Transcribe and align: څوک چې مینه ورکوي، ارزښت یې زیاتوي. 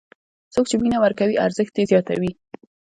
څوک 0.53 0.65
چې 0.69 0.75
مینه 0.81 0.97
ورکوي، 1.01 1.41
ارزښت 1.45 1.73
یې 1.79 1.89
زیاتوي. 1.91 2.31